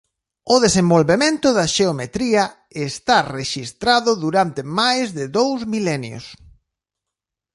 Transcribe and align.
O 0.53 0.55
desenvolvemento 0.65 1.47
da 1.57 1.65
xeometría 1.77 2.43
está 2.89 3.17
rexistrado 3.37 4.11
durante 4.25 4.61
máis 4.79 5.05
de 5.17 5.25
dous 5.37 5.59
milenios. 5.73 6.25